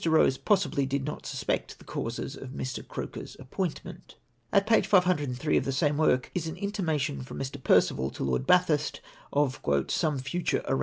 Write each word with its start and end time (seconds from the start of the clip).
Rose 0.03 0.39
possibly 0.39 0.87
did 0.87 1.05
not 1.05 1.27
suspect 1.27 1.77
the 1.77 1.85
causes 1.85 2.33
for 2.33 2.47
Mr. 2.47 2.87
Croker 2.87 3.23
's 3.23 3.35
appointment. 3.39 4.15
At 4.51 4.65
page 4.65 4.87
503 4.87 5.57
of 5.57 5.63
the 5.65 5.71
same 5.71 5.95
work, 5.97 6.31
is 6.33 6.47
an 6.47 6.57
intimation 6.57 7.21
from 7.21 7.37
Mr. 7.37 7.63
Perceval 7.63 8.09
to 8.15 8.23
Lord 8.23 8.47
Bathurst 8.47 8.99
of 9.31 9.61
^' 9.63 9.91
some 9.91 10.17
future 10.17 10.63
arran. 10.67 10.79